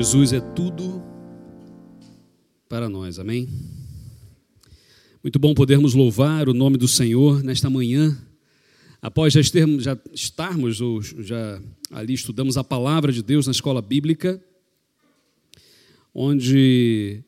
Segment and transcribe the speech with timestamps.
[0.00, 1.02] Jesus é tudo
[2.70, 3.46] para nós, amém?
[5.22, 8.18] Muito bom podermos louvar o nome do Senhor nesta manhã,
[9.02, 11.60] após já, já estarmos ou já
[11.90, 14.42] ali estudamos a palavra de Deus na escola bíblica,
[16.14, 17.22] onde,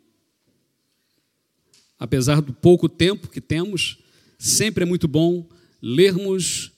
[1.99, 3.99] apesar do pouco tempo que temos,
[4.39, 5.47] sempre é muito bom
[5.83, 6.73] lermos,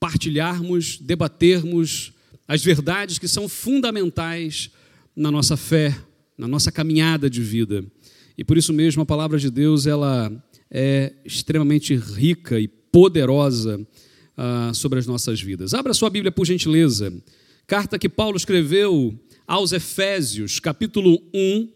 [0.00, 2.14] partilharmos, debatermos
[2.48, 4.70] as verdades que são fundamentais
[5.16, 5.96] na nossa fé,
[6.36, 7.84] na nossa caminhada de vida.
[8.36, 10.32] E por isso mesmo a palavra de Deus ela
[10.70, 13.80] é extremamente rica e poderosa
[14.36, 15.74] uh, sobre as nossas vidas.
[15.74, 17.12] Abra sua Bíblia por gentileza.
[17.66, 21.68] Carta que Paulo escreveu aos Efésios, capítulo 1,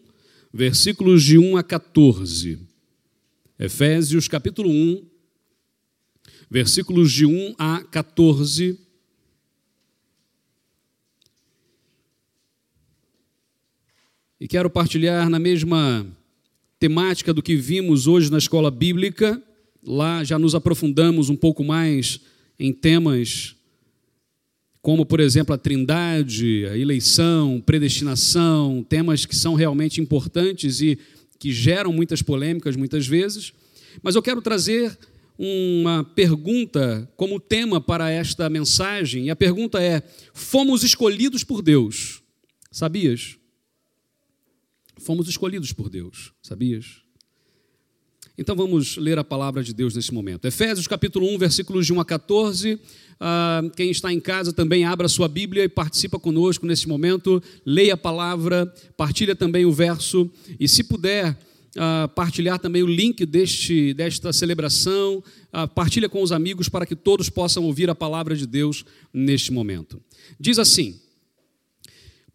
[0.53, 2.59] versículos de 1 a 14.
[3.57, 5.05] Efésios, capítulo 1,
[6.49, 8.88] versículos de 1 a 14.
[14.41, 16.07] E quero partilhar na mesma
[16.79, 19.41] temática do que vimos hoje na escola bíblica.
[19.85, 22.21] Lá já nos aprofundamos um pouco mais
[22.57, 23.57] em temas
[24.81, 30.97] como, por exemplo, a trindade, a eleição, predestinação, temas que são realmente importantes e
[31.37, 33.51] que geram muitas polêmicas muitas vezes.
[34.01, 34.97] Mas eu quero trazer
[35.37, 40.01] uma pergunta como tema para esta mensagem, e a pergunta é:
[40.33, 42.21] fomos escolhidos por Deus?
[42.71, 43.38] Sabias?
[44.99, 47.01] Fomos escolhidos por Deus, sabias?
[48.37, 50.45] Então vamos ler a palavra de Deus nesse momento.
[50.45, 52.79] Efésios capítulo 1, versículos de 1 a 14.
[53.19, 57.41] Ah, quem está em casa também abra sua Bíblia e participa conosco nesse momento.
[57.65, 61.37] Leia a palavra, partilha também o verso e, se puder,
[61.77, 66.95] ah, partilhar também o link deste, desta celebração, ah, partilha com os amigos para que
[66.95, 70.01] todos possam ouvir a palavra de Deus neste momento.
[70.39, 70.99] Diz assim: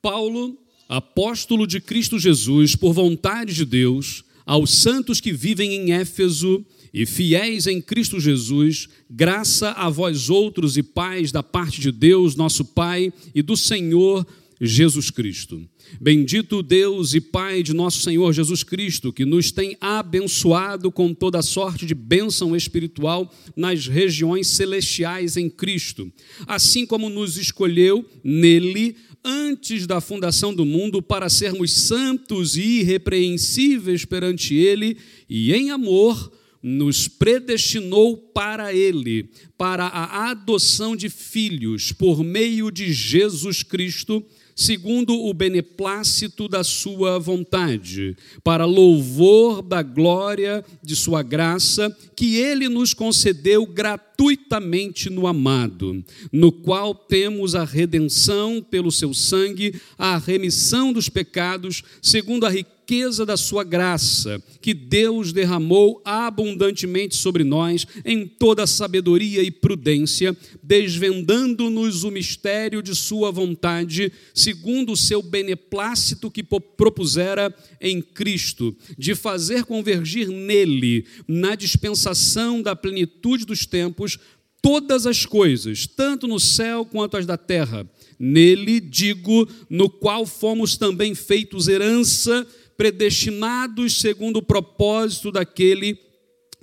[0.02, 6.64] Paulo apóstolo de Cristo Jesus, por vontade de Deus, aos santos que vivem em Éfeso
[6.92, 12.36] e fiéis em Cristo Jesus, graça a vós outros e pais da parte de Deus,
[12.36, 14.24] nosso Pai, e do Senhor
[14.60, 15.60] Jesus Cristo.
[16.00, 21.42] Bendito Deus e Pai de nosso Senhor Jesus Cristo, que nos tem abençoado com toda
[21.42, 26.10] sorte de bênção espiritual nas regiões celestiais em Cristo,
[26.46, 34.04] assim como nos escolheu nele antes da fundação do mundo para sermos santos e irrepreensíveis
[34.04, 34.98] perante Ele
[35.28, 36.30] e em amor
[36.62, 44.24] nos predestinou para Ele, para a adoção de filhos por meio de Jesus Cristo
[44.54, 52.68] segundo o beneplácito da sua vontade, para louvor da glória de sua graça, que ele
[52.68, 60.92] nos concedeu gratuitamente no amado, no qual temos a redenção pelo seu sangue, a remissão
[60.92, 67.86] dos pecados, segundo a riqueza riqueza da sua graça, que Deus derramou abundantemente sobre nós
[68.04, 76.30] em toda sabedoria e prudência, desvendando-nos o mistério de sua vontade, segundo o seu beneplácito
[76.30, 84.18] que propusera em Cristo, de fazer convergir nele, na dispensação da plenitude dos tempos,
[84.60, 87.86] todas as coisas, tanto no céu quanto as da terra.
[88.18, 95.98] Nele, digo, no qual fomos também feitos herança predestinados segundo o propósito daquele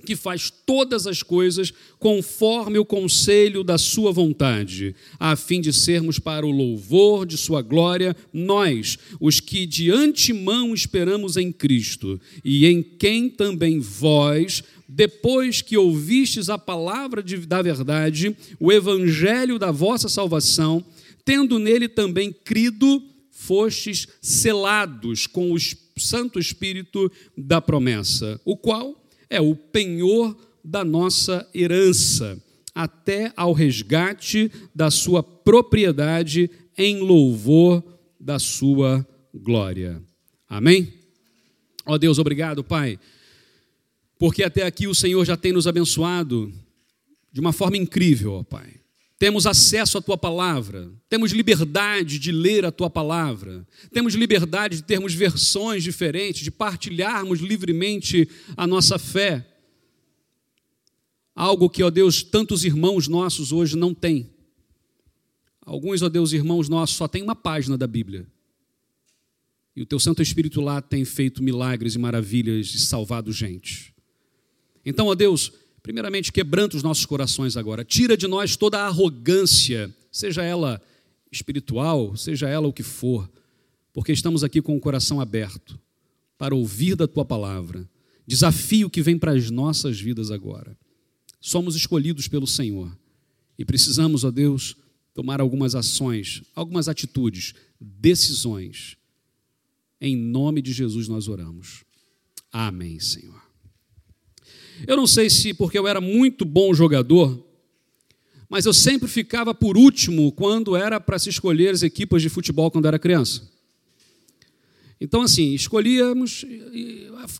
[0.04, 6.18] que faz todas as coisas conforme o conselho da sua vontade, a fim de sermos
[6.18, 12.66] para o louvor de sua glória, nós, os que de antemão esperamos em Cristo, e
[12.66, 19.70] em quem também vós, depois que ouvistes a palavra de, da verdade, o evangelho da
[19.70, 20.84] vossa salvação,
[21.24, 25.56] tendo nele também crido, fostes selados com o
[25.96, 32.40] Santo Espírito da promessa, o qual é o penhor da nossa herança,
[32.74, 37.82] até ao resgate da sua propriedade em louvor
[38.18, 40.02] da sua glória.
[40.48, 40.92] Amém?
[41.84, 42.98] Ó Deus, obrigado, Pai,
[44.18, 46.52] porque até aqui o Senhor já tem nos abençoado
[47.32, 48.81] de uma forma incrível, ó Pai
[49.22, 54.82] temos acesso à tua palavra, temos liberdade de ler a tua palavra, temos liberdade de
[54.82, 59.48] termos versões diferentes, de partilharmos livremente a nossa fé.
[61.36, 64.28] Algo que, ó Deus, tantos irmãos nossos hoje não têm.
[65.64, 68.26] Alguns, ó Deus, irmãos nossos só têm uma página da Bíblia.
[69.76, 73.94] E o teu Santo Espírito lá tem feito milagres e maravilhas e salvado gente.
[74.84, 77.84] Então, ó Deus, primeiramente, quebranta os nossos corações agora.
[77.84, 80.80] Tira de nós toda a arrogância, seja ela
[81.30, 83.28] espiritual, seja ela o que for,
[83.92, 85.78] porque estamos aqui com o coração aberto
[86.38, 87.88] para ouvir da tua palavra.
[88.26, 90.76] Desafio que vem para as nossas vidas agora.
[91.40, 92.96] Somos escolhidos pelo Senhor
[93.58, 94.76] e precisamos, ó Deus,
[95.12, 98.96] tomar algumas ações, algumas atitudes, decisões.
[100.00, 101.84] Em nome de Jesus nós oramos.
[102.52, 103.41] Amém, Senhor.
[104.86, 107.44] Eu não sei se porque eu era muito bom jogador,
[108.48, 112.70] mas eu sempre ficava por último quando era para se escolher as equipas de futebol
[112.70, 113.50] quando era criança.
[115.00, 116.44] Então, assim, escolhíamos.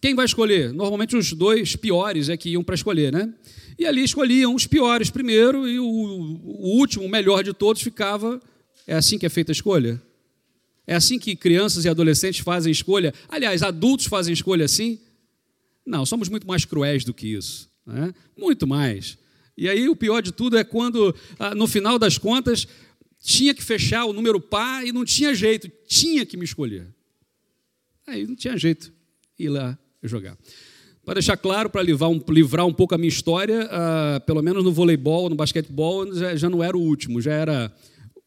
[0.01, 0.73] Quem vai escolher?
[0.73, 3.33] Normalmente os dois piores é que iam para escolher, né?
[3.79, 8.41] E ali escolhiam os piores primeiro e o, o último, o melhor de todos, ficava.
[8.85, 10.03] É assim que é feita a escolha?
[10.87, 13.15] É assim que crianças e adolescentes fazem escolha?
[13.29, 14.99] Aliás, adultos fazem escolha assim?
[15.85, 17.71] Não, somos muito mais cruéis do que isso.
[17.87, 18.13] Né?
[18.37, 19.19] Muito mais.
[19.57, 22.67] E aí o pior de tudo é quando, ah, no final das contas,
[23.21, 26.87] tinha que fechar o número par e não tinha jeito, tinha que me escolher.
[28.07, 28.93] Aí não tinha jeito
[29.39, 30.37] ir lá jogar.
[31.05, 34.63] Para deixar claro, para livrar um, livrar um pouco a minha história, uh, pelo menos
[34.63, 37.75] no voleibol, no basquetebol, já, já, não era o último, já era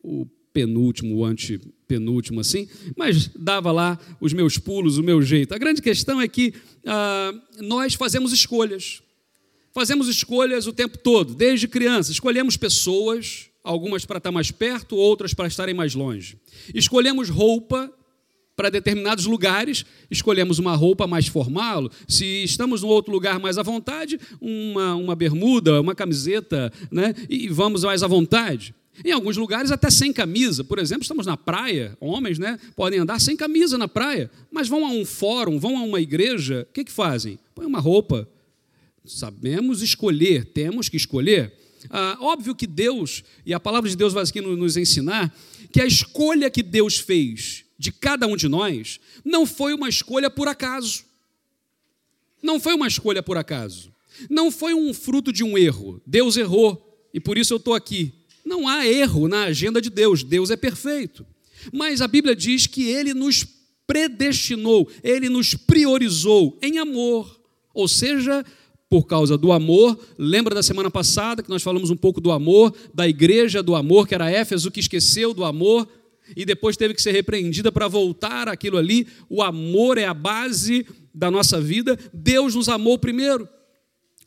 [0.04, 5.54] o penúltimo, antepenúltimo, assim, mas dava lá os meus pulos, o meu jeito.
[5.54, 6.54] A grande questão é que
[6.86, 9.02] uh, nós fazemos escolhas.
[9.74, 12.10] Fazemos escolhas o tempo todo, desde criança.
[12.10, 16.38] Escolhemos pessoas, algumas para estar mais perto, outras para estarem mais longe.
[16.74, 17.92] Escolhemos roupa,
[18.56, 21.90] para determinados lugares, escolhemos uma roupa mais formal.
[22.08, 27.14] Se estamos em outro lugar mais à vontade, uma, uma bermuda, uma camiseta, né?
[27.30, 28.74] e vamos mais à vontade.
[29.04, 30.64] Em alguns lugares, até sem camisa.
[30.64, 34.86] Por exemplo, estamos na praia, homens né, podem andar sem camisa na praia, mas vão
[34.86, 37.38] a um fórum, vão a uma igreja, o que, que fazem?
[37.54, 38.28] Põe uma roupa.
[39.04, 41.54] Sabemos escolher, temos que escolher.
[41.90, 45.36] Ah, óbvio que Deus, e a palavra de Deus vai aqui nos ensinar,
[45.72, 50.30] que a escolha que Deus fez de cada um de nós não foi uma escolha
[50.30, 51.04] por acaso.
[52.42, 53.94] Não foi uma escolha por acaso.
[54.30, 56.02] Não foi um fruto de um erro.
[56.06, 56.82] Deus errou
[57.14, 58.14] e por isso eu estou aqui.
[58.46, 60.24] Não há erro na agenda de Deus.
[60.24, 61.26] Deus é perfeito.
[61.74, 63.46] Mas a Bíblia diz que ele nos
[63.88, 67.40] predestinou, ele nos priorizou em amor.
[67.74, 68.46] Ou seja,
[68.90, 70.00] por causa do amor.
[70.18, 74.08] Lembra da semana passada que nós falamos um pouco do amor, da igreja do amor,
[74.08, 75.88] que era Éfeso, que esqueceu do amor
[76.36, 79.08] e depois teve que ser repreendida para voltar aquilo ali.
[79.30, 82.00] O amor é a base da nossa vida.
[82.14, 83.48] Deus nos amou primeiro.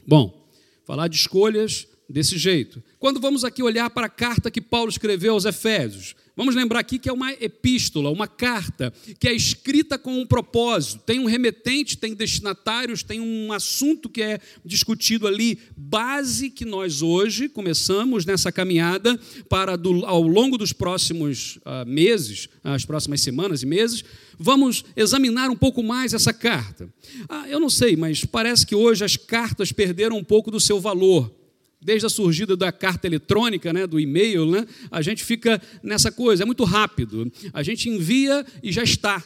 [0.07, 0.49] Bom,
[0.85, 2.83] falar de escolhas desse jeito.
[2.99, 7.01] Quando vamos aqui olhar para a carta que Paulo escreveu aos Efésios, Vamos lembrar aqui
[7.01, 11.03] que é uma epístola, uma carta, que é escrita com um propósito.
[11.05, 17.03] Tem um remetente, tem destinatários, tem um assunto que é discutido ali, base que nós
[17.03, 19.19] hoje começamos nessa caminhada
[19.49, 24.05] para, do, ao longo dos próximos uh, meses, as próximas semanas e meses,
[24.39, 26.89] vamos examinar um pouco mais essa carta.
[27.29, 30.79] Ah, eu não sei, mas parece que hoje as cartas perderam um pouco do seu
[30.79, 31.37] valor
[31.81, 36.43] desde a surgida da carta eletrônica, né, do e-mail, né, a gente fica nessa coisa,
[36.43, 37.31] é muito rápido.
[37.53, 39.23] A gente envia e já está.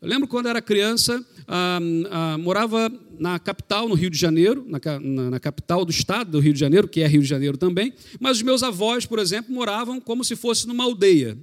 [0.00, 1.78] Eu lembro quando era criança, ah,
[2.10, 6.40] ah, morava na capital, no Rio de Janeiro, na, na, na, capital do estado do
[6.40, 9.54] Rio de Janeiro, que é Rio de Janeiro também, mas os meus avós, por exemplo,
[9.54, 11.36] moravam como se fosse numa aldeia.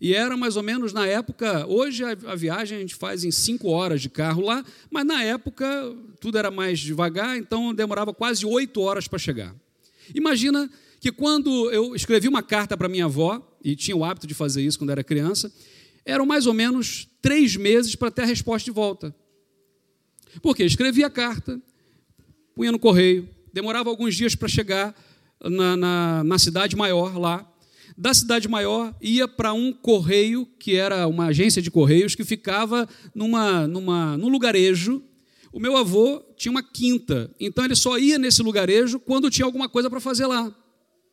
[0.00, 3.32] E era mais ou menos na época, hoje a, a viagem a gente faz em
[3.32, 5.66] cinco horas de carro lá, mas na época
[6.20, 9.52] tudo era mais devagar, então demorava quase oito horas para chegar.
[10.14, 10.70] Imagina
[11.00, 14.62] que quando eu escrevi uma carta para minha avó, e tinha o hábito de fazer
[14.62, 15.52] isso quando era criança,
[16.04, 19.14] eram mais ou menos três meses para ter a resposta de volta.
[20.40, 21.60] Porque escrevi a carta,
[22.54, 24.94] punha no correio, demorava alguns dias para chegar
[25.42, 27.50] na, na, na, cidade maior lá.
[27.96, 32.88] Da cidade maior ia para um correio, que era uma agência de correios, que ficava
[33.14, 35.02] numa, numa, num lugarejo
[35.56, 39.70] o meu avô tinha uma quinta, então ele só ia nesse lugarejo quando tinha alguma
[39.70, 40.54] coisa para fazer lá.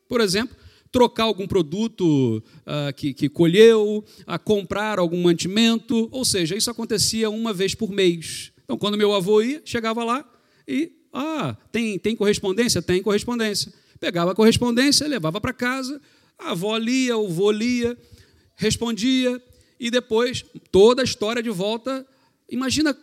[0.10, 0.54] Por exemplo,
[0.92, 7.30] trocar algum produto uh, que, que, colheu, a comprar algum mantimento, ou seja, isso acontecia
[7.30, 8.52] uma vez por mês.
[8.66, 10.30] Então, quando meu avô ia, chegava lá
[10.68, 12.82] e, ah, tem, tem correspondência?
[12.82, 13.72] Tem correspondência.
[13.98, 16.02] Pegava a correspondência, levava para casa,
[16.38, 17.98] a avó lia, o vô lia,
[18.58, 19.42] respondia,
[19.80, 22.06] e depois toda a história de volta.
[22.50, 22.94] Imagina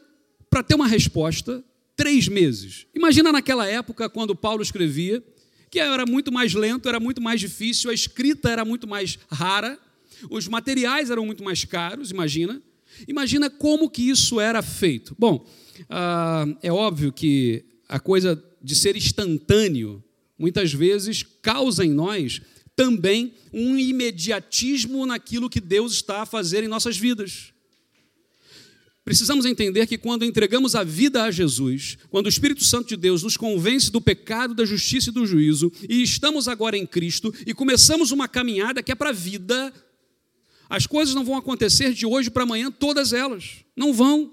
[0.50, 1.64] para ter uma resposta,
[1.96, 2.86] três meses.
[2.94, 5.22] Imagina naquela época, quando Paulo escrevia,
[5.70, 9.78] que era muito mais lento, era muito mais difícil, a escrita era muito mais rara,
[10.28, 12.60] os materiais eram muito mais caros, imagina.
[13.06, 15.14] Imagina como que isso era feito.
[15.18, 15.46] Bom,
[15.88, 20.02] ah, é óbvio que a coisa de ser instantâneo,
[20.38, 22.42] muitas vezes, causa em nós
[22.74, 27.52] também um imediatismo naquilo que Deus está a fazer em nossas vidas.
[29.04, 33.22] Precisamos entender que quando entregamos a vida a Jesus, quando o Espírito Santo de Deus
[33.22, 37.54] nos convence do pecado, da justiça e do juízo, e estamos agora em Cristo e
[37.54, 39.72] começamos uma caminhada que é para a vida,
[40.68, 43.64] as coisas não vão acontecer de hoje para amanhã, todas elas.
[43.76, 44.32] Não vão.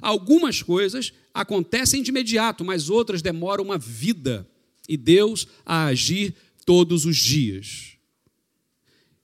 [0.00, 4.48] Algumas coisas acontecem de imediato, mas outras demoram uma vida
[4.88, 6.34] e Deus a agir
[6.64, 7.98] todos os dias.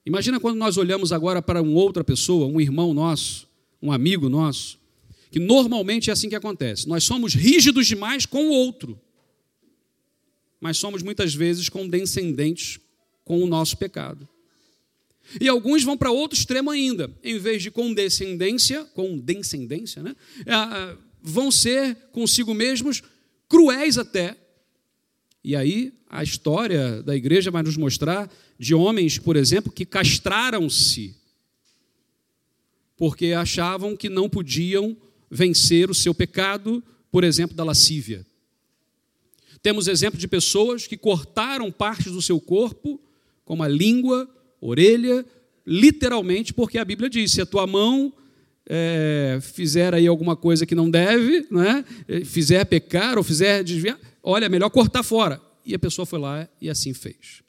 [0.05, 3.48] Imagina quando nós olhamos agora para uma outra pessoa, um irmão nosso,
[3.82, 4.78] um amigo nosso,
[5.30, 6.88] que normalmente é assim que acontece.
[6.88, 9.00] Nós somos rígidos demais com o outro,
[10.61, 12.80] mas somos muitas vezes condescendentes
[13.25, 14.28] com o nosso pecado.
[15.40, 20.16] E alguns vão para outro extremo ainda, em vez de condescendência, condescendência, né?
[20.47, 23.02] É, é, vão ser consigo mesmos
[23.49, 24.37] cruéis até.
[25.44, 31.14] E aí a história da igreja vai nos mostrar de homens, por exemplo, que castraram-se
[32.99, 34.97] porque achavam que não podiam
[35.31, 38.26] vencer o seu pecado, por exemplo, da lascívia.
[39.62, 43.00] Temos exemplo de pessoas que cortaram partes do seu corpo,
[43.45, 44.28] como a língua,
[44.61, 45.25] orelha,
[45.64, 48.12] literalmente, porque a Bíblia diz: se a tua mão
[48.67, 51.85] é, fizer aí alguma coisa que não deve, né,
[52.25, 55.40] fizer pecar ou fizer desviar, olha, é melhor cortar fora.
[55.64, 57.43] E a pessoa foi lá e assim fez.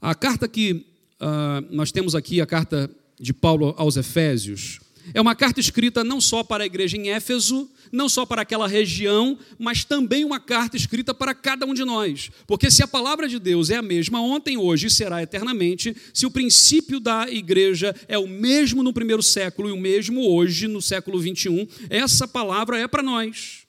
[0.00, 0.72] A carta que
[1.20, 4.80] uh, nós temos aqui, a carta de Paulo aos Efésios,
[5.14, 8.68] é uma carta escrita não só para a igreja em Éfeso, não só para aquela
[8.68, 12.30] região, mas também uma carta escrita para cada um de nós.
[12.46, 16.26] Porque se a palavra de Deus é a mesma ontem, hoje e será eternamente, se
[16.26, 20.82] o princípio da igreja é o mesmo no primeiro século e o mesmo hoje, no
[20.82, 23.66] século 21, essa palavra é para nós.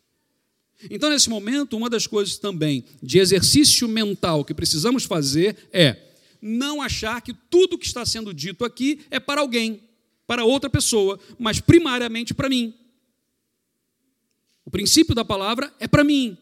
[0.90, 6.09] Então, nesse momento, uma das coisas também de exercício mental que precisamos fazer é
[6.42, 9.82] não achar que tudo que está sendo dito aqui é para alguém,
[10.26, 12.74] para outra pessoa, mas primariamente para mim.
[14.66, 16.38] O princípio da palavra é para mim,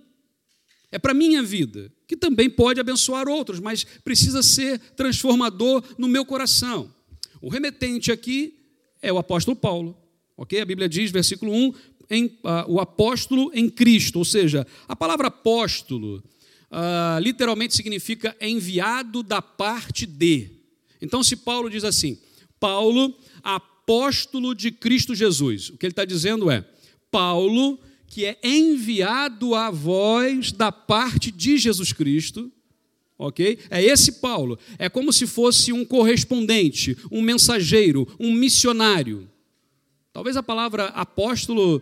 [0.91, 6.25] é para minha vida, que também pode abençoar outros, mas precisa ser transformador no meu
[6.25, 6.93] coração.
[7.41, 8.53] O remetente aqui
[9.01, 9.97] é o apóstolo Paulo,
[10.35, 10.59] ok?
[10.59, 11.73] A Bíblia diz, versículo 1,
[12.09, 16.23] em, uh, o apóstolo em Cristo, ou seja, a palavra apóstolo
[16.71, 20.49] uh, literalmente significa enviado da parte de.
[21.01, 22.17] Então, se Paulo diz assim,
[22.59, 26.65] Paulo, apóstolo de Cristo Jesus, o que ele está dizendo é,
[27.11, 32.51] Paulo, que é enviado a voz da parte de Jesus Cristo,
[33.17, 33.59] ok?
[33.69, 34.57] É esse Paulo.
[34.77, 39.29] É como se fosse um correspondente, um mensageiro, um missionário.
[40.11, 41.81] Talvez a palavra apóstolo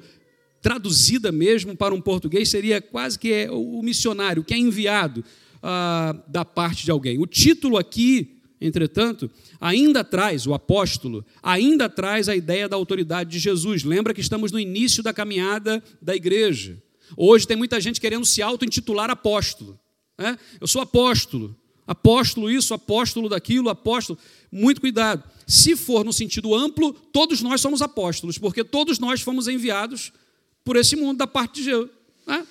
[0.66, 5.24] traduzida mesmo para um português, seria quase que é o missionário, que é enviado
[5.62, 7.20] ah, da parte de alguém.
[7.20, 9.30] O título aqui, entretanto,
[9.62, 13.84] ainda traz, o apóstolo, ainda traz a ideia da autoridade de Jesus.
[13.84, 16.82] Lembra que estamos no início da caminhada da igreja.
[17.16, 19.80] Hoje tem muita gente querendo se auto-intitular apóstolo.
[20.18, 20.36] Né?
[20.60, 21.56] Eu sou apóstolo,
[21.86, 24.18] apóstolo isso, apóstolo daquilo, apóstolo.
[24.52, 25.24] Muito cuidado.
[25.46, 30.12] Se for no sentido amplo, todos nós somos apóstolos, porque todos nós fomos enviados
[30.66, 31.90] por esse mundo da parte de Deus.
[32.26, 32.46] Né?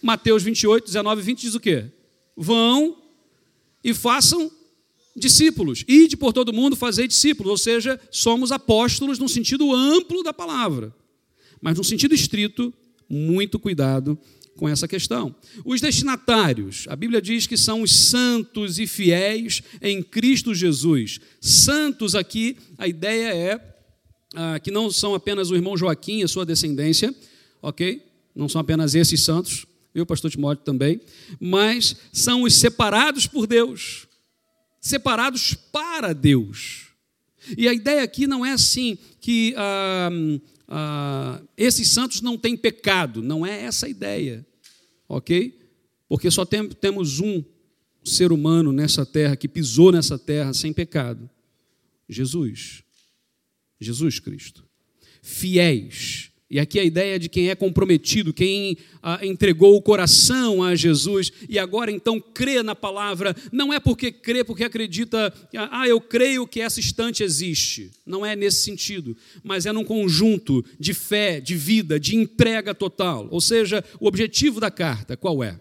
[0.00, 1.86] Mateus 28, 19 e 20 diz o quê?
[2.36, 2.96] Vão
[3.84, 4.50] e façam
[5.16, 5.84] discípulos.
[5.86, 10.94] Ide por todo mundo fazer discípulos, ou seja, somos apóstolos no sentido amplo da palavra.
[11.60, 12.72] Mas no sentido estrito,
[13.08, 14.16] muito cuidado
[14.56, 15.34] com essa questão.
[15.64, 21.18] Os destinatários, a Bíblia diz que são os santos e fiéis em Cristo Jesus.
[21.40, 23.70] Santos aqui, a ideia é
[24.34, 27.14] ah, que não são apenas o irmão Joaquim e a sua descendência,
[27.62, 28.04] ok?
[28.34, 31.00] Não são apenas esses santos, viu, pastor Timóteo também,
[31.38, 34.06] mas são os separados por Deus,
[34.80, 36.88] separados para Deus.
[37.56, 40.10] E a ideia aqui não é assim que ah,
[40.68, 44.46] ah, esses santos não têm pecado, não é essa a ideia,
[45.08, 45.58] ok?
[46.08, 47.42] Porque só tem, temos um
[48.04, 51.28] ser humano nessa terra que pisou nessa terra sem pecado:
[52.08, 52.82] Jesus.
[53.80, 54.62] Jesus Cristo.
[55.22, 60.74] Fiéis e aqui a ideia de quem é comprometido, quem ah, entregou o coração a
[60.74, 66.00] Jesus e agora então crê na palavra, não é porque crê, porque acredita, ah, eu
[66.00, 67.92] creio que essa estante existe.
[68.04, 73.28] Não é nesse sentido, mas é num conjunto de fé, de vida, de entrega total.
[73.30, 75.60] Ou seja, o objetivo da carta, qual é?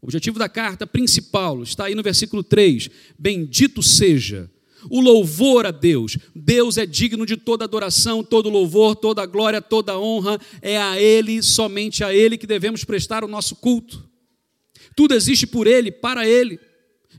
[0.00, 4.50] O objetivo da carta principal está aí no versículo 3: Bendito seja
[4.90, 6.16] o louvor a Deus.
[6.34, 10.40] Deus é digno de toda adoração, todo louvor, toda glória, toda honra.
[10.60, 14.08] É a Ele, somente a Ele, que devemos prestar o nosso culto.
[14.96, 16.58] Tudo existe por Ele, para Ele.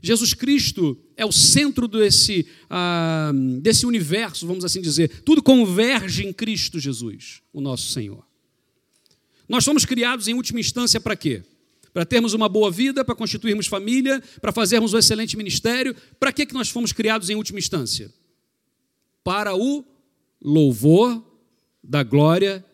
[0.02, 5.22] Jesus Cristo é o centro desse, ah, desse universo, vamos assim dizer.
[5.24, 8.24] Tudo converge em Cristo Jesus, o nosso Senhor.
[9.48, 11.42] Nós somos criados em última instância para quê?
[11.94, 15.94] Para termos uma boa vida, para constituirmos família, para fazermos um excelente ministério.
[16.18, 18.12] Para que, que nós fomos criados em última instância?
[19.22, 19.84] Para o
[20.42, 21.24] louvor
[21.82, 22.64] da glória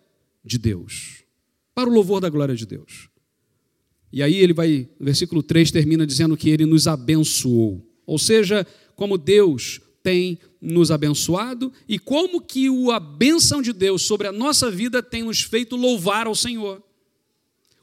[0.42, 1.22] de Deus.
[1.74, 3.10] Para o louvor da glória de Deus.
[4.10, 7.86] E aí ele vai, no versículo 3 termina dizendo que ele nos abençoou.
[8.06, 14.26] Ou seja, como Deus tem nos abençoado e como que a bênção de Deus sobre
[14.26, 16.82] a nossa vida tem nos feito louvar ao Senhor.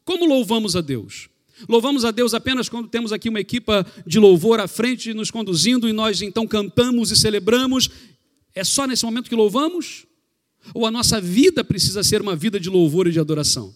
[0.07, 1.27] Como louvamos a Deus?
[1.67, 5.85] Louvamos a Deus apenas quando temos aqui uma equipa de louvor à frente nos conduzindo
[5.85, 7.89] e nós então cantamos e celebramos.
[8.55, 10.05] É só nesse momento que louvamos?
[10.73, 13.75] Ou a nossa vida precisa ser uma vida de louvor e de adoração?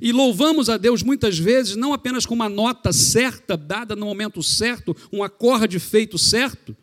[0.00, 4.42] E louvamos a Deus muitas vezes, não apenas com uma nota certa, dada no momento
[4.42, 6.74] certo, um acorde feito certo,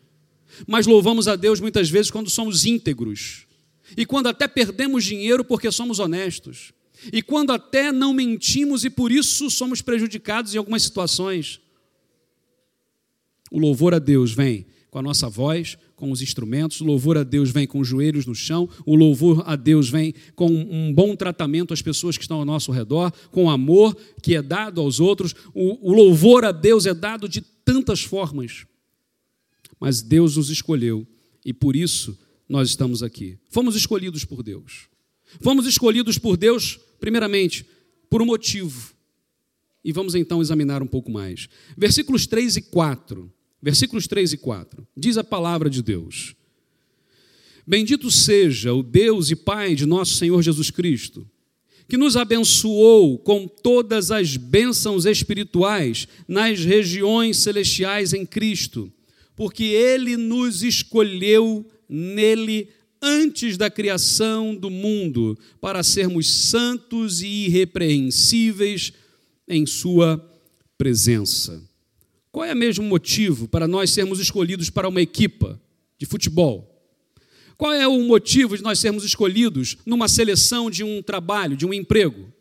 [0.64, 3.48] mas louvamos a Deus muitas vezes quando somos íntegros.
[3.96, 6.72] E quando até perdemos dinheiro porque somos honestos.
[7.12, 11.60] E quando até não mentimos e por isso somos prejudicados em algumas situações.
[13.50, 17.22] O louvor a Deus vem com a nossa voz, com os instrumentos, o louvor a
[17.22, 21.14] Deus vem com os joelhos no chão, o louvor a Deus vem com um bom
[21.14, 25.34] tratamento às pessoas que estão ao nosso redor, com amor que é dado aos outros.
[25.54, 28.66] O, o louvor a Deus é dado de tantas formas.
[29.78, 31.06] Mas Deus nos escolheu
[31.44, 33.38] e por isso nós estamos aqui.
[33.48, 34.88] Fomos escolhidos por Deus.
[35.40, 37.64] Fomos escolhidos por Deus, primeiramente,
[38.08, 38.94] por um motivo.
[39.84, 41.48] E vamos então examinar um pouco mais.
[41.76, 43.32] Versículos 3 e 4
[43.62, 44.86] Versículos 3 e 4.
[44.96, 46.34] Diz a palavra de Deus:
[47.66, 51.28] Bendito seja o Deus e Pai de nosso Senhor Jesus Cristo,
[51.86, 58.90] que nos abençoou com todas as bênçãos espirituais nas regiões celestiais em Cristo,
[59.36, 62.68] porque Ele nos escolheu nele
[63.02, 68.92] antes da criação do mundo, para sermos santos e irrepreensíveis
[69.48, 70.24] em Sua
[70.76, 71.62] presença.
[72.32, 75.60] Qual é o mesmo motivo para nós sermos escolhidos para uma equipa
[75.98, 76.66] de futebol?
[77.56, 81.74] Qual é o motivo de nós sermos escolhidos numa seleção de um trabalho, de um
[81.74, 82.32] emprego?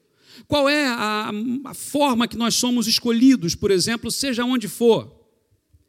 [0.47, 1.31] Qual é a,
[1.65, 5.13] a forma que nós somos escolhidos, por exemplo, seja onde for?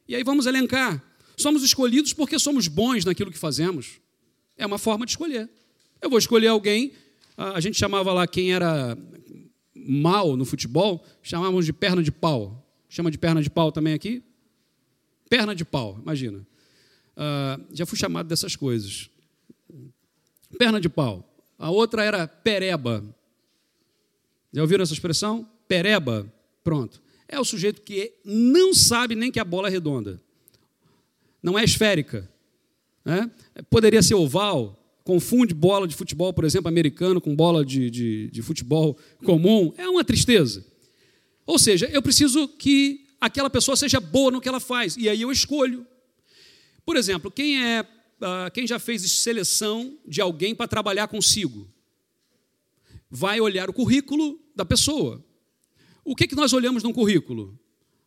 [0.08, 1.00] E aí vamos elencar.
[1.36, 4.00] Somos escolhidos porque somos bons naquilo que fazemos.
[4.60, 5.48] É uma forma de escolher.
[6.02, 6.92] Eu vou escolher alguém,
[7.34, 8.96] a gente chamava lá quem era
[9.74, 12.62] mal no futebol, chamávamos de perna de pau.
[12.86, 14.22] Chama de perna de pau também aqui?
[15.30, 16.46] Perna de pau, imagina.
[17.16, 19.08] Uh, já fui chamado dessas coisas.
[20.58, 21.26] Perna de pau.
[21.58, 23.02] A outra era pereba.
[24.52, 25.48] Já ouviram essa expressão?
[25.66, 26.30] Pereba.
[26.62, 27.00] Pronto.
[27.26, 30.20] É o sujeito que não sabe nem que a bola é redonda.
[31.42, 32.28] Não é esférica.
[33.04, 33.30] Né?
[33.68, 34.76] Poderia ser oval.
[35.02, 39.72] Confunde bola de futebol, por exemplo, americano com bola de, de, de futebol comum.
[39.76, 40.64] É uma tristeza.
[41.46, 45.20] Ou seja, eu preciso que aquela pessoa seja boa no que ela faz, e aí
[45.20, 45.86] eu escolho.
[46.84, 47.82] Por exemplo, quem é
[48.20, 51.68] uh, quem já fez seleção de alguém para trabalhar consigo?
[53.10, 55.24] Vai olhar o currículo da pessoa.
[56.04, 57.58] O que, que nós olhamos no currículo?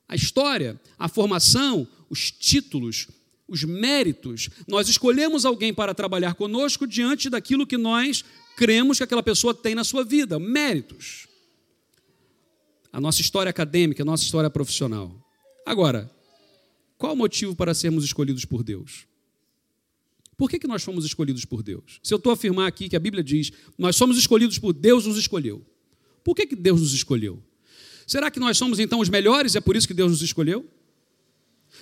[0.08, 3.08] A história, a formação, os títulos,
[3.48, 4.50] os méritos.
[4.68, 8.24] Nós escolhemos alguém para trabalhar conosco diante daquilo que nós
[8.56, 11.28] cremos que aquela pessoa tem na sua vida, méritos
[12.94, 15.12] a nossa história acadêmica, a nossa história profissional.
[15.66, 16.12] Agora,
[16.96, 19.08] qual o motivo para sermos escolhidos por Deus?
[20.38, 22.00] Por que, que nós fomos escolhidos por Deus?
[22.04, 25.08] Se eu estou a afirmar aqui que a Bíblia diz, nós somos escolhidos por Deus,
[25.08, 25.66] nos escolheu.
[26.24, 27.42] Por que, que Deus nos escolheu?
[28.06, 30.70] Será que nós somos então os melhores e é por isso que Deus nos escolheu?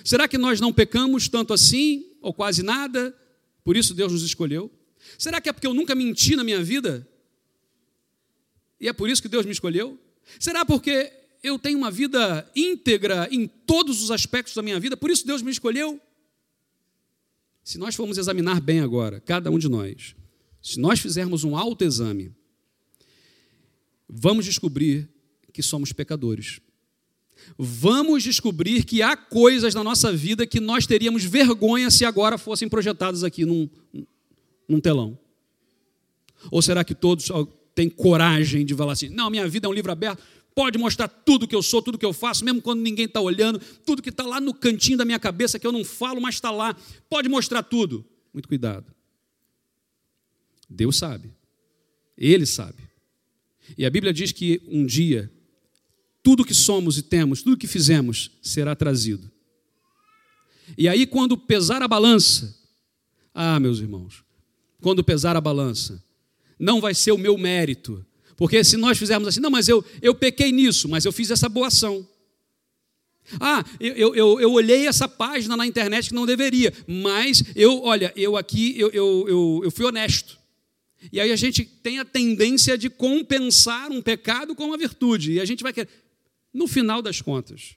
[0.04, 3.16] Será que nós não pecamos tanto assim, ou quase nada,
[3.64, 4.70] por isso Deus nos escolheu?
[5.18, 7.06] Será que é porque eu nunca menti na minha vida?
[8.80, 9.98] E é por isso que Deus me escolheu?
[10.38, 11.12] Será porque
[11.42, 15.42] eu tenho uma vida íntegra em todos os aspectos da minha vida, por isso Deus
[15.42, 16.00] me escolheu?
[17.64, 20.16] Se nós formos examinar bem agora, cada um de nós,
[20.60, 22.34] se nós fizermos um autoexame,
[24.08, 25.08] vamos descobrir
[25.52, 26.60] que somos pecadores.
[27.58, 32.68] Vamos descobrir que há coisas na nossa vida que nós teríamos vergonha se agora fossem
[32.68, 33.68] projetadas aqui num,
[34.68, 35.18] num telão.
[36.50, 37.28] Ou será que todos
[37.74, 40.22] tem coragem de falar assim: não, minha vida é um livro aberto,
[40.54, 43.60] pode mostrar tudo que eu sou, tudo que eu faço, mesmo quando ninguém está olhando,
[43.84, 46.50] tudo que está lá no cantinho da minha cabeça que eu não falo, mas está
[46.50, 46.76] lá,
[47.08, 48.04] pode mostrar tudo.
[48.32, 48.86] Muito cuidado.
[50.68, 51.34] Deus sabe,
[52.16, 52.82] Ele sabe.
[53.76, 55.30] E a Bíblia diz que um dia,
[56.22, 59.30] tudo que somos e temos, tudo que fizemos, será trazido
[60.78, 62.56] E aí, quando pesar a balança,
[63.34, 64.22] ah, meus irmãos,
[64.80, 66.02] quando pesar a balança,
[66.58, 68.04] não vai ser o meu mérito,
[68.36, 71.48] porque se nós fizermos assim, não, mas eu, eu pequei nisso, mas eu fiz essa
[71.48, 72.06] boa ação.
[73.40, 78.12] Ah, eu, eu, eu olhei essa página na internet que não deveria, mas eu, olha,
[78.16, 80.38] eu aqui, eu, eu, eu, eu fui honesto.
[81.10, 85.40] E aí a gente tem a tendência de compensar um pecado com uma virtude, e
[85.40, 85.88] a gente vai querer,
[86.52, 87.76] no final das contas.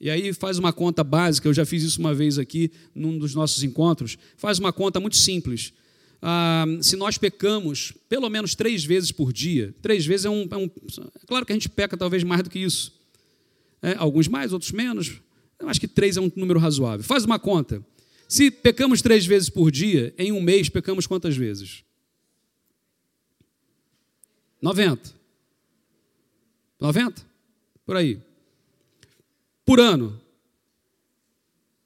[0.00, 3.34] E aí faz uma conta básica, eu já fiz isso uma vez aqui, num dos
[3.34, 5.72] nossos encontros, faz uma conta muito simples.
[6.22, 10.56] Ah, se nós pecamos pelo menos três vezes por dia, três vezes é um, é
[10.56, 10.64] um.
[10.64, 12.96] É claro que a gente peca talvez mais do que isso.
[13.82, 15.20] É, alguns mais, outros menos.
[15.58, 17.04] Eu acho que três é um número razoável.
[17.04, 17.84] Faz uma conta.
[18.28, 21.82] Se pecamos três vezes por dia, em um mês pecamos quantas vezes?
[24.60, 25.14] 90.
[26.80, 27.27] 90?
[27.88, 28.20] Por aí.
[29.64, 30.20] Por ano.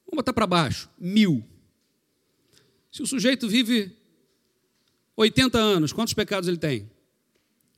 [0.05, 0.91] Vamos botar para baixo.
[0.99, 1.45] Mil.
[2.91, 3.97] Se o sujeito vive
[5.17, 6.91] 80 anos, quantos pecados ele tem?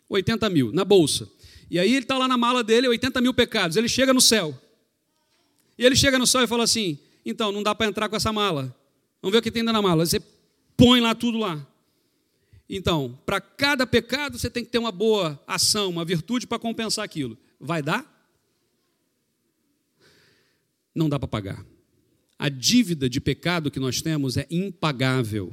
[0.08, 1.30] 80 mil, na bolsa.
[1.70, 3.76] E aí ele está lá na mala dele, 80 mil pecados.
[3.76, 4.58] Ele chega no céu.
[5.76, 8.32] E ele chega no céu e fala assim: então, não dá para entrar com essa
[8.32, 8.74] mala.
[9.20, 10.06] Vamos ver o que tem da mala.
[10.06, 10.22] Você
[10.78, 11.62] põe lá tudo lá.
[12.70, 17.04] Então, para cada pecado você tem que ter uma boa ação, uma virtude para compensar
[17.04, 17.36] aquilo.
[17.60, 18.13] Vai dar?
[20.94, 21.64] Não dá para pagar.
[22.38, 25.52] A dívida de pecado que nós temos é impagável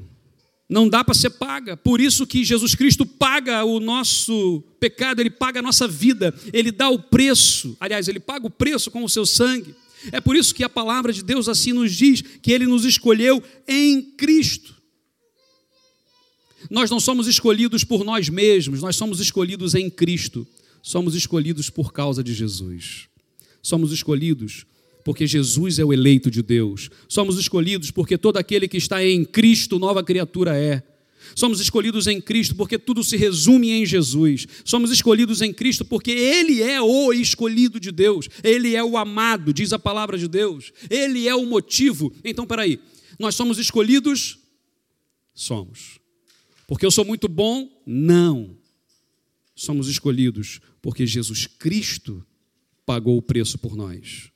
[0.72, 1.76] não dá para ser paga.
[1.76, 6.72] Por isso que Jesus Cristo paga o nosso pecado, ele paga a nossa vida, ele
[6.72, 7.76] dá o preço.
[7.78, 9.76] Aliás, ele paga o preço com o seu sangue.
[10.14, 13.44] É por isso que a palavra de Deus assim nos diz que ele nos escolheu
[13.68, 14.74] em Cristo.
[16.70, 20.48] Nós não somos escolhidos por nós mesmos, nós somos escolhidos em Cristo.
[20.82, 23.10] Somos escolhidos por causa de Jesus.
[23.62, 24.66] Somos escolhidos
[25.04, 26.90] porque Jesus é o eleito de Deus.
[27.08, 30.84] Somos escolhidos porque todo aquele que está em Cristo, nova criatura é.
[31.36, 34.48] Somos escolhidos em Cristo porque tudo se resume em Jesus.
[34.66, 38.28] Somos escolhidos em Cristo porque Ele é o escolhido de Deus.
[38.44, 40.72] Ele é o amado, diz a palavra de Deus.
[40.90, 42.12] Ele é o motivo.
[42.24, 42.80] Então, peraí,
[43.20, 44.40] nós somos escolhidos?
[45.34, 46.00] Somos.
[46.68, 47.70] Porque eu sou muito bom?
[47.86, 48.58] Não.
[49.56, 52.26] Somos escolhidos porque Jesus Cristo
[52.86, 54.31] pagou o preço por nós.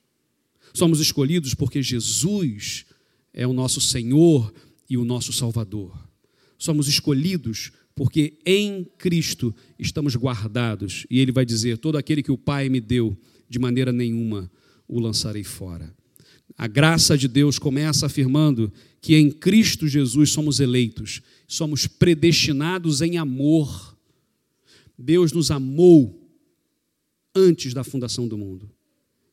[0.76, 2.86] Somos escolhidos porque Jesus
[3.34, 4.54] é o nosso Senhor
[4.90, 5.98] e o nosso Salvador.
[6.58, 11.08] Somos escolhidos porque em Cristo estamos guardados.
[11.10, 14.52] E Ele vai dizer: todo aquele que o Pai me deu, de maneira nenhuma
[14.86, 15.96] o lançarei fora.
[16.58, 23.18] A graça de Deus começa afirmando que em Cristo Jesus somos eleitos, somos predestinados em
[23.18, 23.98] amor.
[25.00, 26.22] Deus nos amou
[27.34, 28.70] antes da fundação do mundo.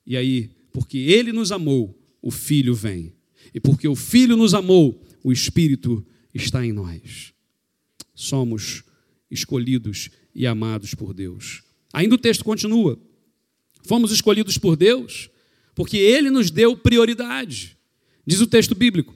[0.07, 3.13] E aí, porque Ele nos amou, o Filho vem.
[3.55, 7.33] E porque o Filho nos amou, o Espírito está em nós.
[8.15, 8.85] Somos
[9.31, 11.63] escolhidos e amados por Deus.
[11.93, 12.99] Ainda o texto continua.
[13.85, 15.29] Fomos escolhidos por Deus
[15.75, 17.77] porque Ele nos deu prioridade.
[18.27, 19.15] Diz o texto bíblico: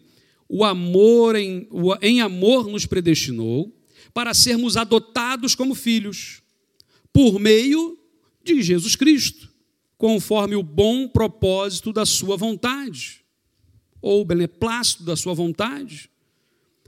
[0.49, 1.69] o amor em,
[2.03, 3.73] em amor nos predestinou
[4.13, 6.43] para sermos adotados como filhos
[7.13, 7.99] por meio
[8.43, 9.56] de Jesus Cristo
[9.99, 13.25] conforme o bom propósito da sua vontade,
[14.01, 16.11] ou o beneplácito da sua vontade.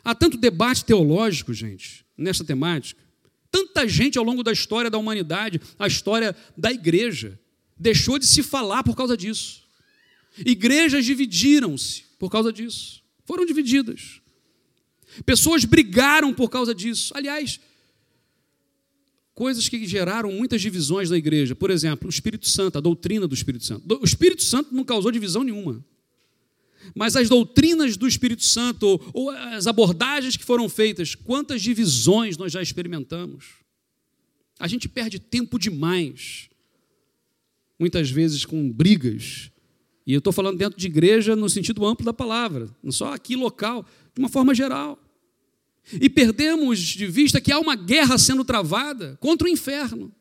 [0.05, 3.03] Há tanto debate teológico, gente, nessa temática.
[3.51, 7.38] Tanta gente ao longo da história da humanidade, a história da igreja,
[7.77, 9.62] deixou de se falar por causa disso.
[10.44, 13.03] Igrejas dividiram-se por causa disso.
[13.25, 14.21] Foram divididas.
[15.25, 17.12] Pessoas brigaram por causa disso.
[17.16, 17.59] Aliás,
[19.38, 21.55] coisas que geraram muitas divisões na igreja.
[21.55, 24.01] Por exemplo, o Espírito Santo, a doutrina do Espírito Santo.
[24.03, 25.85] O Espírito Santo não causou divisão nenhuma.
[26.92, 32.51] Mas as doutrinas do Espírito Santo, ou, as abordagens que foram feitas, quantas divisões nós
[32.51, 33.59] já experimentamos?
[34.59, 36.48] A gente perde tempo demais,
[37.79, 39.53] muitas vezes com brigas.
[40.05, 43.37] E eu estou falando dentro de igreja no sentido amplo da palavra, não só aqui
[43.37, 44.98] local, de uma forma geral.
[45.92, 50.12] E perdemos de vista que há uma guerra sendo travada contra o inferno.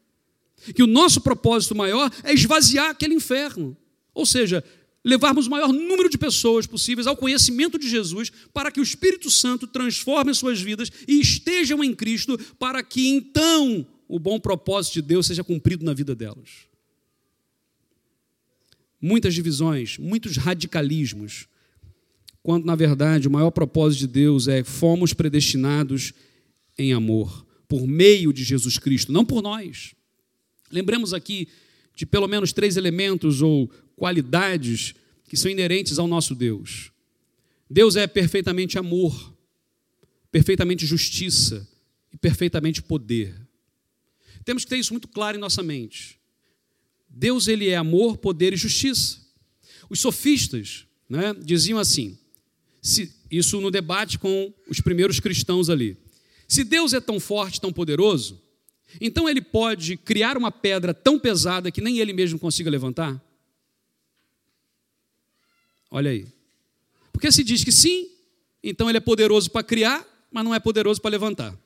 [0.74, 3.76] Que o nosso propósito maior é esvaziar aquele inferno.
[4.14, 4.64] Ou seja,
[5.04, 9.30] levarmos o maior número de pessoas possíveis ao conhecimento de Jesus, para que o Espírito
[9.30, 15.02] Santo transforme suas vidas e estejam em Cristo, para que então o bom propósito de
[15.02, 16.68] Deus seja cumprido na vida delas.
[19.00, 21.48] Muitas divisões, muitos radicalismos,
[22.48, 26.14] quando na verdade o maior propósito de Deus é fomos predestinados
[26.78, 29.94] em amor, por meio de Jesus Cristo, não por nós.
[30.72, 31.50] Lembremos aqui
[31.94, 34.96] de pelo menos três elementos ou qualidades
[35.28, 36.90] que são inerentes ao nosso Deus.
[37.70, 39.36] Deus é perfeitamente amor,
[40.32, 41.68] perfeitamente justiça
[42.14, 43.36] e perfeitamente poder.
[44.46, 46.18] Temos que ter isso muito claro em nossa mente.
[47.10, 49.20] Deus ele é amor, poder e justiça.
[49.90, 52.18] Os sofistas né, diziam assim,
[52.88, 55.98] se, isso no debate com os primeiros cristãos ali.
[56.48, 58.42] Se Deus é tão forte, tão poderoso,
[59.02, 63.22] então ele pode criar uma pedra tão pesada que nem ele mesmo consiga levantar?
[65.92, 66.26] Olha aí.
[67.12, 68.10] Porque se diz que sim,
[68.64, 71.58] então ele é poderoso para criar, mas não é poderoso para levantar.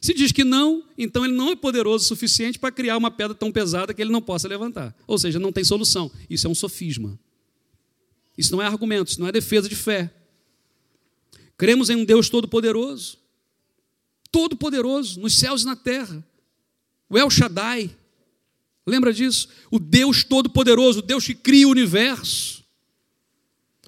[0.00, 3.34] Se diz que não, então ele não é poderoso o suficiente para criar uma pedra
[3.34, 4.96] tão pesada que ele não possa levantar.
[5.06, 6.10] Ou seja, não tem solução.
[6.30, 7.18] Isso é um sofisma.
[8.36, 10.10] Isso não é argumento, isso não é defesa de fé.
[11.62, 13.16] Cremos em um Deus todo-poderoso,
[14.32, 16.26] todo-poderoso, nos céus e na terra.
[17.08, 17.88] O El Shaddai,
[18.84, 19.48] lembra disso?
[19.70, 22.64] O Deus todo-poderoso, o Deus que cria o universo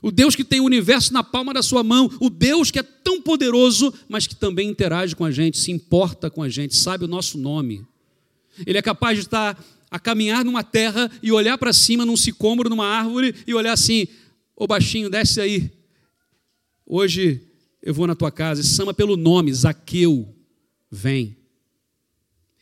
[0.00, 2.82] o Deus que tem o universo na palma da sua mão, o Deus que é
[2.82, 7.06] tão poderoso, mas que também interage com a gente, se importa com a gente, sabe
[7.06, 7.84] o nosso nome.
[8.64, 9.58] Ele é capaz de estar
[9.90, 14.06] a caminhar numa terra e olhar para cima num sicômoro, numa árvore e olhar assim:
[14.54, 15.72] Ô baixinho, desce aí.
[16.86, 17.40] Hoje
[17.84, 20.34] eu vou na tua casa e chama pelo nome, Zaqueu,
[20.90, 21.36] vem.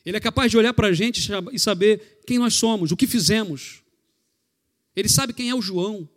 [0.04, 3.06] Ele é capaz de olhar para a gente e saber quem nós somos, o que
[3.06, 3.82] fizemos.
[4.96, 6.08] Ele sabe quem é o João.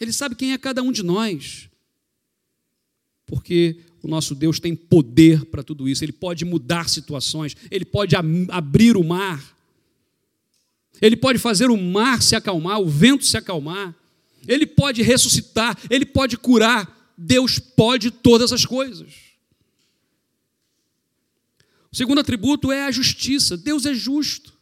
[0.00, 1.68] Ele sabe quem é cada um de nós.
[3.24, 6.04] Porque o nosso Deus tem poder para tudo isso.
[6.04, 8.16] Ele pode mudar situações, ele pode
[8.50, 9.56] abrir o mar.
[11.00, 13.94] Ele pode fazer o mar se acalmar, o vento se acalmar.
[14.48, 16.93] Ele pode ressuscitar, ele pode curar.
[17.16, 19.12] Deus pode todas as coisas.
[21.92, 23.56] O segundo atributo é a justiça.
[23.56, 24.52] Deus é justo.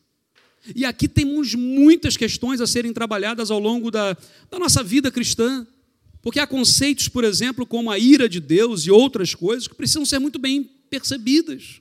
[0.77, 4.17] E aqui temos muitas questões a serem trabalhadas ao longo da,
[4.51, 5.67] da nossa vida cristã,
[6.21, 10.05] porque há conceitos, por exemplo, como a ira de Deus e outras coisas que precisam
[10.05, 11.81] ser muito bem percebidas.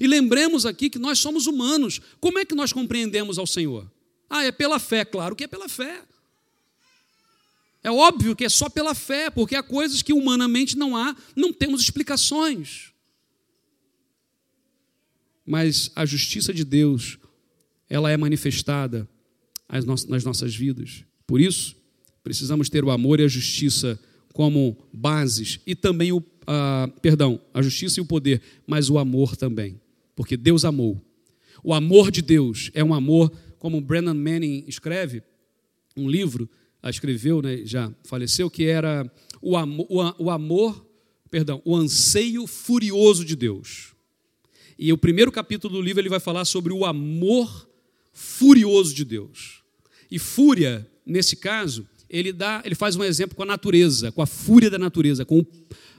[0.00, 2.00] E lembremos aqui que nós somos humanos.
[2.20, 3.90] Como é que nós compreendemos ao Senhor?
[4.28, 6.02] Ah, é pela fé, claro que é pela fé.
[7.82, 11.52] É óbvio que é só pela fé, porque há coisas que humanamente não há, não
[11.52, 12.92] temos explicações.
[15.46, 17.18] Mas a justiça de Deus
[17.88, 19.08] ela é manifestada
[20.08, 21.04] nas nossas vidas.
[21.26, 21.76] Por isso,
[22.22, 23.98] precisamos ter o amor e a justiça
[24.32, 26.20] como bases e também o
[27.02, 29.80] perdão, a justiça e o poder, mas o amor também,
[30.16, 31.02] porque Deus amou.
[31.62, 35.22] O amor de Deus é um amor, como Brennan Manning escreve,
[35.96, 36.48] um livro,
[36.90, 40.86] escreveu, né, já faleceu, que era o amor, o amor,
[41.30, 43.94] perdão, o anseio furioso de Deus.
[44.78, 47.68] E o primeiro capítulo do livro ele vai falar sobre o amor
[48.12, 49.62] furioso de Deus.
[50.10, 54.26] E fúria, nesse caso, ele dá, ele faz um exemplo com a natureza, com a
[54.26, 55.44] fúria da natureza, com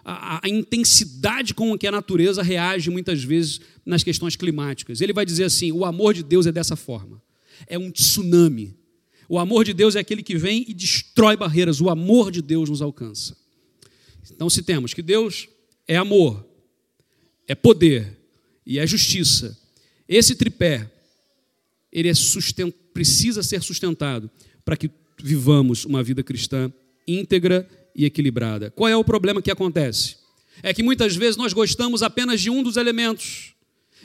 [0.03, 5.01] a, a, intensidade com que a natureza reage muitas vezes nas questões climáticas.
[5.01, 7.21] Ele vai dizer assim: o amor de Deus é dessa forma.
[7.67, 8.78] É um tsunami.
[9.29, 11.79] O amor de Deus é aquele que vem e destrói barreiras.
[11.79, 13.37] O amor de Deus nos alcança.
[14.31, 15.47] Então, se temos que Deus
[15.87, 16.43] é amor,
[17.47, 18.17] é poder
[18.65, 19.57] e é justiça,
[20.07, 20.91] esse tripé
[21.91, 22.13] ele é
[22.93, 24.29] precisa ser sustentado
[24.65, 24.89] para que
[25.21, 26.71] vivamos uma vida cristã
[27.07, 28.71] íntegra e equilibrada.
[28.71, 30.17] Qual é o problema que acontece?
[30.61, 33.53] É que muitas vezes nós gostamos apenas de um dos elementos.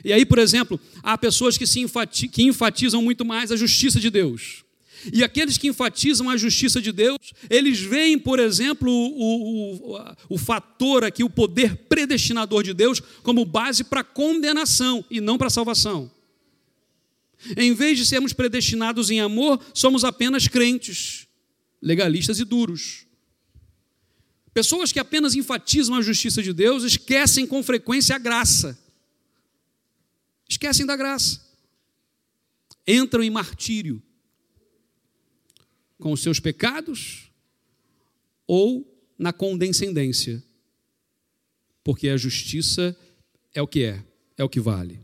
[0.03, 2.27] E aí, por exemplo, há pessoas que, se enfati...
[2.27, 4.64] que enfatizam muito mais a justiça de Deus.
[5.13, 7.17] E aqueles que enfatizam a justiça de Deus,
[7.49, 13.45] eles veem, por exemplo, o, o, o fator aqui, o poder predestinador de Deus, como
[13.45, 16.11] base para condenação e não para salvação.
[17.55, 21.27] Em vez de sermos predestinados em amor, somos apenas crentes,
[21.81, 23.05] legalistas e duros.
[24.53, 28.79] Pessoas que apenas enfatizam a justiça de Deus esquecem com frequência a graça.
[30.47, 31.41] Esquecem da graça.
[32.87, 34.01] Entram em martírio
[35.99, 37.31] com os seus pecados
[38.47, 38.85] ou
[39.17, 40.43] na condescendência.
[41.83, 42.97] Porque a justiça
[43.53, 44.03] é o que é,
[44.37, 44.99] é o que vale.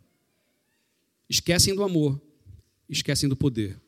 [1.29, 2.19] Esquecem do amor
[2.91, 3.79] esquecem do poder,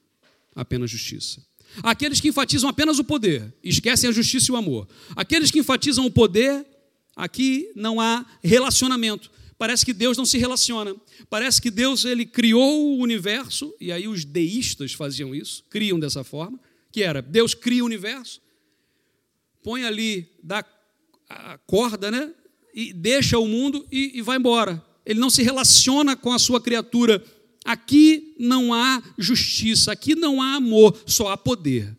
[0.56, 1.46] apenas justiça.
[1.82, 4.88] Aqueles que enfatizam apenas o poder, esquecem a justiça e o amor.
[5.16, 6.66] Aqueles que enfatizam o poder,
[7.16, 9.30] aqui não há relacionamento.
[9.58, 10.96] Parece que Deus não se relaciona.
[11.30, 16.24] Parece que Deus ele criou o universo e aí os deístas faziam isso, criam dessa
[16.24, 16.60] forma,
[16.94, 18.42] que era Deus cria o universo,
[19.62, 20.64] põe ali dá
[21.28, 22.34] a corda, né?
[22.74, 24.82] E deixa o mundo e, e vai embora.
[25.06, 27.22] Ele não se relaciona com a sua criatura
[27.66, 31.96] Aqui não há justiça, aqui não há amor, só há poder.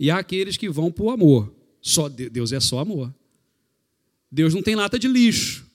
[0.00, 1.54] e há aqueles que vão para o amor.
[1.80, 3.14] Só Deus é só amor.
[4.30, 5.66] Deus não tem lata de lixo.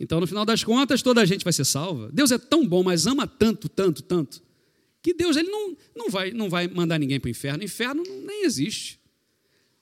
[0.00, 2.10] Então, no final das contas, toda a gente vai ser salva.
[2.12, 4.40] Deus é tão bom, mas ama tanto, tanto, tanto,
[5.08, 7.62] que Deus ele não, não, vai, não vai mandar ninguém para o inferno.
[7.62, 9.00] O inferno nem existe.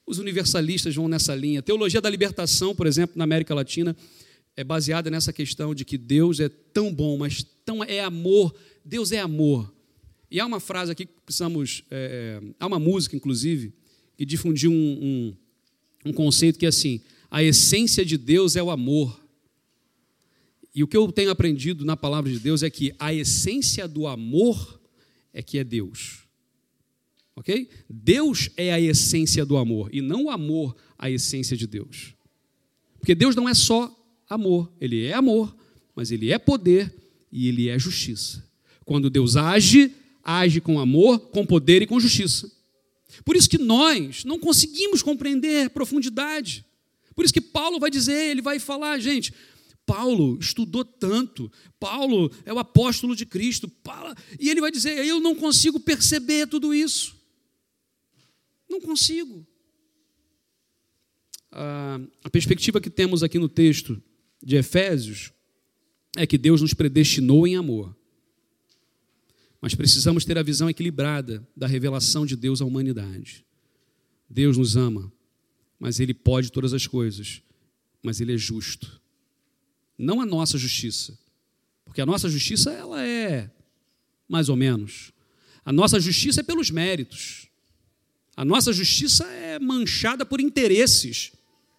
[0.06, 1.58] Os universalistas vão nessa linha.
[1.58, 3.96] A teologia da libertação, por exemplo, na América Latina,
[4.56, 8.54] é baseada nessa questão de que Deus é tão bom, mas tão é amor.
[8.84, 9.74] Deus é amor.
[10.30, 11.82] E há uma frase aqui que precisamos.
[11.90, 13.72] É, é há uma música, inclusive,
[14.16, 15.34] que difundiu um,
[16.04, 19.20] um, um conceito que é assim: a essência de Deus é o amor.
[20.72, 24.06] E o que eu tenho aprendido na palavra de Deus é que a essência do
[24.06, 24.76] amor
[25.36, 26.26] é que é Deus.
[27.36, 27.68] Ok?
[27.88, 32.14] Deus é a essência do amor e não o amor a essência de Deus.
[32.98, 33.94] Porque Deus não é só
[34.28, 35.54] amor, ele é amor,
[35.94, 36.92] mas ele é poder
[37.30, 38.42] e ele é justiça.
[38.86, 39.92] Quando Deus age,
[40.24, 42.50] age com amor, com poder e com justiça.
[43.22, 46.64] Por isso que nós não conseguimos compreender profundidade.
[47.14, 49.34] Por isso que Paulo vai dizer, ele vai falar, gente,
[49.86, 53.70] Paulo estudou tanto, Paulo é o apóstolo de Cristo,
[54.38, 57.16] e ele vai dizer, eu não consigo perceber tudo isso.
[58.68, 59.46] Não consigo.
[61.52, 64.02] Ah, a perspectiva que temos aqui no texto
[64.42, 65.32] de Efésios
[66.16, 67.96] é que Deus nos predestinou em amor.
[69.60, 73.46] Mas precisamos ter a visão equilibrada da revelação de Deus à humanidade.
[74.28, 75.12] Deus nos ama,
[75.78, 77.40] mas Ele pode todas as coisas,
[78.02, 79.00] mas Ele é justo.
[79.98, 81.18] Não a nossa justiça,
[81.84, 83.50] porque a nossa justiça ela é
[84.28, 85.12] mais ou menos.
[85.64, 87.48] A nossa justiça é pelos méritos.
[88.36, 91.32] A nossa justiça é manchada por interesses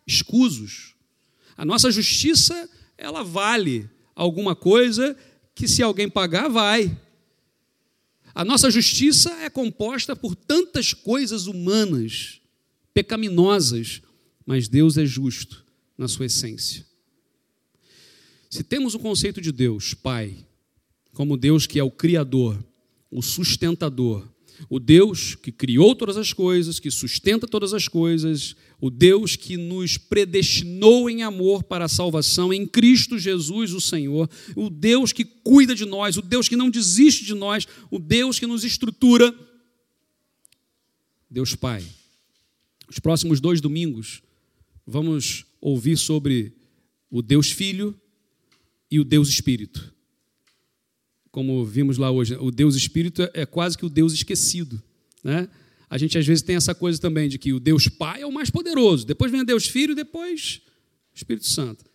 [0.06, 0.96] escusos.
[1.56, 5.16] A nossa justiça, ela vale alguma coisa
[5.54, 6.98] que se alguém pagar, vai.
[8.34, 12.42] A nossa justiça é composta por tantas coisas humanas
[12.94, 14.02] pecaminosas,
[14.46, 15.66] mas Deus é justo
[15.98, 16.86] na sua essência.
[18.50, 20.36] Se temos o conceito de Deus, Pai,
[21.14, 22.64] como Deus que é o Criador,
[23.12, 24.28] o sustentador,
[24.70, 29.58] o Deus que criou todas as coisas, que sustenta todas as coisas, o Deus que
[29.58, 35.26] nos predestinou em amor para a salvação em Cristo Jesus, o Senhor, o Deus que
[35.26, 39.34] cuida de nós, o Deus que não desiste de nós, o Deus que nos estrutura.
[41.30, 41.84] Deus Pai.
[42.90, 44.22] Os próximos dois domingos
[44.86, 46.54] vamos ouvir sobre
[47.12, 48.00] o Deus Filho
[48.90, 49.94] e o Deus Espírito.
[51.32, 54.82] Como vimos lá hoje, o Deus Espírito é quase que o Deus esquecido.
[55.24, 55.48] Né?
[55.90, 58.32] A gente às vezes tem essa coisa também de que o Deus Pai é o
[58.32, 60.62] mais poderoso, depois vem Deus Filho, depois
[61.14, 61.86] o Espírito Santo.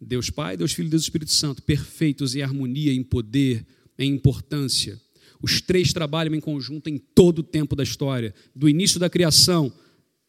[0.00, 3.66] Deus Pai, Deus Filho e Deus Espírito Santo, perfeitos em harmonia, em poder,
[3.98, 5.00] em importância.
[5.42, 9.72] Os três trabalham em conjunto em todo o tempo da história, do início da criação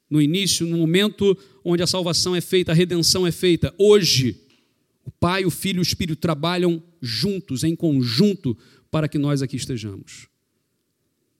[0.09, 3.73] no início, no momento onde a salvação é feita, a redenção é feita.
[3.77, 4.35] Hoje,
[5.07, 8.57] o Pai, o Filho e o Espírito trabalham juntos, em conjunto,
[8.91, 10.27] para que nós aqui estejamos.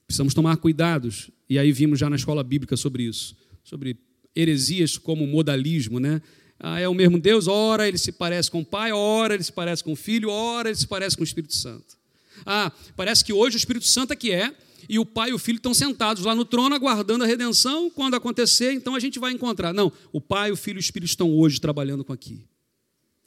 [0.08, 3.98] Precisamos tomar cuidados, e aí vimos já na escola bíblica sobre isso, sobre
[4.34, 6.22] heresias como modalismo, né?
[6.58, 9.52] Ah, é o mesmo Deus, ora ele se parece com o Pai, ora ele se
[9.52, 11.98] parece com o Filho, ora ele se parece com o Espírito Santo.
[12.46, 14.56] Ah, parece que hoje o Espírito Santo é que é,
[14.88, 17.90] e o pai e o filho estão sentados lá no trono aguardando a redenção.
[17.90, 19.74] Quando acontecer, então a gente vai encontrar.
[19.74, 22.46] Não, o pai, o filho e o espírito estão hoje trabalhando com aqui,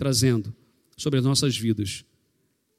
[0.00, 0.56] trazendo
[0.96, 2.06] sobre as nossas vidas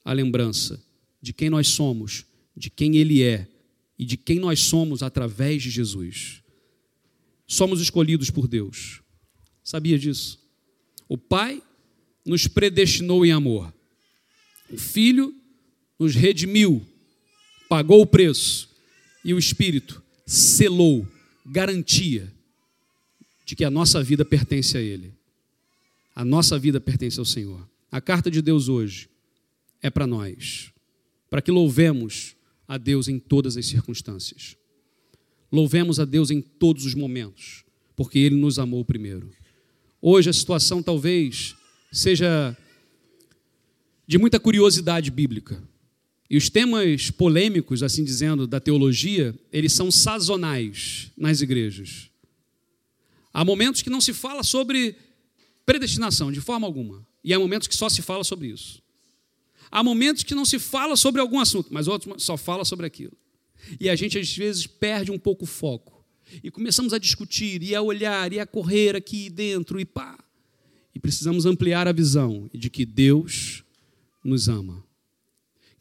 [0.04, 0.84] a lembrança
[1.22, 2.26] de quem nós somos,
[2.58, 3.48] de quem ele é
[3.96, 6.42] e de quem nós somos através de Jesus.
[7.46, 9.04] Somos escolhidos por Deus.
[9.64, 10.40] Sabia disso?
[11.08, 11.62] O pai
[12.26, 13.72] nos predestinou em amor.
[14.68, 15.32] O filho
[16.00, 16.84] nos redimiu,
[17.70, 18.68] pagou o preço
[19.24, 21.08] e o Espírito selou,
[21.46, 22.34] garantia
[23.46, 25.21] de que a nossa vida pertence a Ele.
[26.16, 27.68] A nossa vida pertence ao Senhor.
[27.92, 29.10] A carta de Deus hoje
[29.82, 30.72] é para nós,
[31.30, 32.36] para que louvemos
[32.68, 34.56] a Deus em todas as circunstâncias.
[35.52, 39.30] Louvemos a Deus em todos os momentos, porque Ele nos amou primeiro.
[40.02, 41.56] Hoje a situação talvez
[41.92, 42.56] seja
[44.08, 45.62] de muita curiosidade bíblica.
[46.30, 52.10] E os temas polêmicos, assim dizendo, da teologia, eles são sazonais nas igrejas.
[53.34, 54.96] Há momentos que não se fala sobre
[55.66, 57.06] predestinação, de forma alguma.
[57.24, 58.82] E há momentos que só se fala sobre isso.
[59.70, 63.18] Há momentos que não se fala sobre algum assunto, mas outros só fala sobre aquilo.
[63.80, 66.04] E a gente às vezes perde um pouco o foco.
[66.44, 70.18] E começamos a discutir, e a olhar, e a correr aqui dentro, e pá.
[70.94, 73.64] E precisamos ampliar a visão de que Deus
[74.24, 74.84] nos ama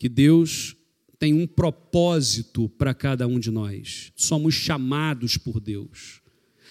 [0.01, 0.75] que Deus
[1.19, 4.11] tem um propósito para cada um de nós.
[4.17, 6.20] Somos chamados por Deus.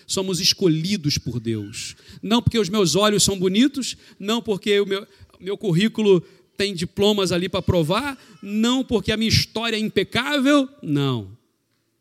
[0.09, 1.95] Somos escolhidos por Deus.
[2.19, 5.07] Não porque os meus olhos são bonitos, não porque o meu,
[5.39, 6.19] meu currículo
[6.57, 11.37] tem diplomas ali para provar, não porque a minha história é impecável, não.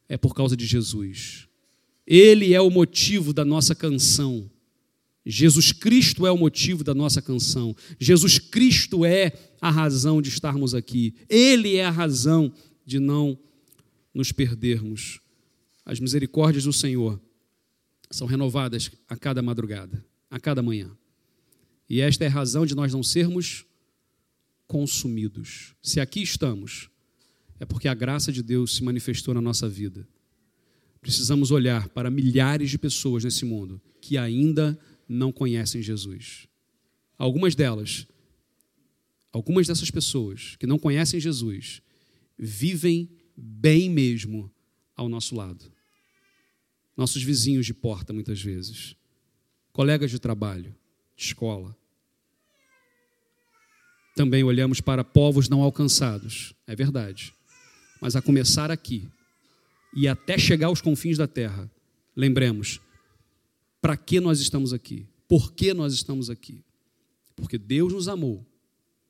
[0.08, 1.46] É por causa de Jesus.
[2.06, 4.50] Ele é o motivo da nossa canção.
[5.26, 7.76] Jesus Cristo é o motivo da nossa canção.
[8.00, 11.14] Jesus Cristo é a razão de estarmos aqui.
[11.28, 12.50] Ele é a razão
[12.86, 13.38] de não
[14.14, 15.20] nos perdermos.
[15.84, 17.20] As misericórdias do Senhor
[18.10, 20.90] são renovadas a cada madrugada, a cada manhã.
[21.88, 23.64] E esta é a razão de nós não sermos
[24.66, 25.74] consumidos.
[25.82, 26.90] Se aqui estamos,
[27.58, 30.06] é porque a graça de Deus se manifestou na nossa vida.
[31.00, 34.78] Precisamos olhar para milhares de pessoas nesse mundo que ainda
[35.08, 36.46] não conhecem Jesus.
[37.16, 38.06] Algumas delas,
[39.32, 41.80] algumas dessas pessoas que não conhecem Jesus,
[42.38, 44.52] vivem bem mesmo
[44.94, 45.72] ao nosso lado.
[46.98, 48.96] Nossos vizinhos de porta, muitas vezes,
[49.72, 50.74] colegas de trabalho,
[51.16, 51.76] de escola.
[54.16, 57.32] Também olhamos para povos não alcançados, é verdade.
[58.00, 59.08] Mas a começar aqui
[59.94, 61.70] e até chegar aos confins da terra,
[62.16, 62.80] lembremos,
[63.80, 65.06] para que nós estamos aqui?
[65.28, 66.64] Por que nós estamos aqui?
[67.36, 68.44] Porque Deus nos amou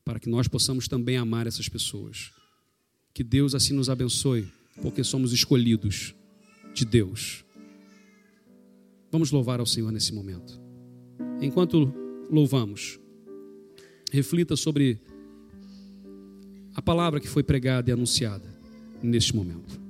[0.05, 2.33] para que nós possamos também amar essas pessoas.
[3.15, 4.47] Que Deus assim nos abençoe,
[4.83, 6.15] porque somos escolhidos
[6.75, 7.45] de Deus.
[9.11, 10.61] Vamos louvar ao Senhor nesse momento.
[11.41, 11.93] Enquanto
[12.31, 13.01] louvamos,
[14.13, 15.01] reflita sobre
[16.75, 18.57] a palavra que foi pregada e anunciada
[19.03, 19.88] neste momento.